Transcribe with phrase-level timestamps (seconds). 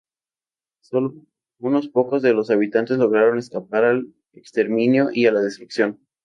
[0.81, 1.13] Solo
[1.59, 5.99] unos pocos de los habitantes lograron escapar al exterminio y a la destrucción.